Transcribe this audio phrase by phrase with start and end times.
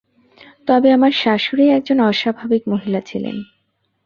[0.67, 3.37] তবে আমার শাশুড়ি এক জন অস্বাভাবিক মহিলা ছিলেন।